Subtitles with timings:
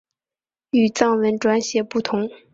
[0.71, 2.27] 与藏文转写不同。